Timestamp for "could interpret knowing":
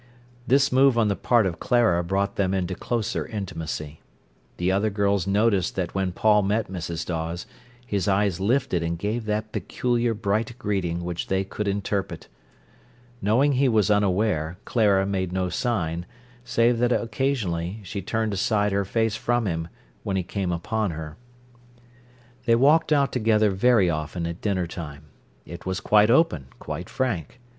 11.43-13.51